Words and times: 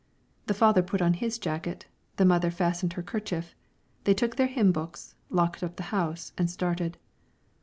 The 0.47 0.55
father 0.55 0.81
put 0.81 0.99
on 0.99 1.13
his 1.13 1.37
jacket, 1.37 1.85
the 2.15 2.25
mother 2.25 2.49
fastened 2.49 2.93
her 2.93 3.03
kerchief; 3.03 3.53
they 4.03 4.15
took 4.15 4.35
their 4.35 4.47
hymn 4.47 4.71
books, 4.71 5.13
locked 5.29 5.61
up 5.61 5.75
the 5.75 5.83
house, 5.93 6.33
and 6.39 6.49
started. 6.49 6.97